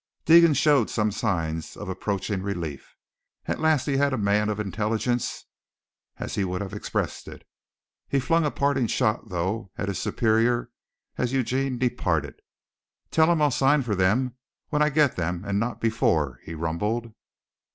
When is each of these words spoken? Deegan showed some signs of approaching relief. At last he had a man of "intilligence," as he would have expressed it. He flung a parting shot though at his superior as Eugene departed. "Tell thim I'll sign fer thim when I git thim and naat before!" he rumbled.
Deegan 0.25 0.55
showed 0.55 0.89
some 0.89 1.11
signs 1.11 1.77
of 1.77 1.87
approaching 1.87 2.41
relief. 2.41 2.95
At 3.45 3.59
last 3.59 3.85
he 3.85 3.97
had 3.97 4.13
a 4.13 4.17
man 4.17 4.49
of 4.49 4.59
"intilligence," 4.59 5.45
as 6.17 6.33
he 6.33 6.43
would 6.43 6.59
have 6.59 6.73
expressed 6.73 7.27
it. 7.27 7.47
He 8.07 8.19
flung 8.19 8.43
a 8.43 8.49
parting 8.49 8.87
shot 8.87 9.29
though 9.29 9.69
at 9.77 9.89
his 9.89 9.99
superior 10.01 10.71
as 11.19 11.33
Eugene 11.33 11.77
departed. 11.77 12.41
"Tell 13.11 13.27
thim 13.27 13.43
I'll 13.43 13.51
sign 13.51 13.83
fer 13.83 13.93
thim 13.93 14.35
when 14.69 14.81
I 14.81 14.89
git 14.89 15.17
thim 15.17 15.45
and 15.45 15.59
naat 15.61 15.79
before!" 15.79 16.39
he 16.45 16.55
rumbled. 16.55 17.13